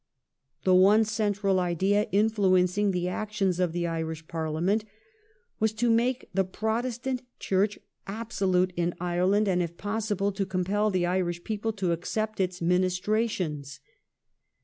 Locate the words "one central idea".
0.73-2.07